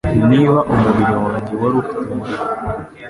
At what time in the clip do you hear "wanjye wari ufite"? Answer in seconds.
1.23-2.05